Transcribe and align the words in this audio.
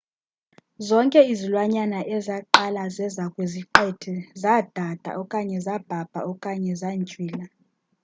zonke 0.87 1.19
izilwanyana 1.33 1.99
ezaqala 2.15 2.83
zeza 2.95 3.23
kwiziqithi 3.33 4.13
zadada 4.41 5.09
okanye 5.21 5.57
zabhabha 5.65 6.19
okanye 6.31 6.71
zantywila 6.81 7.45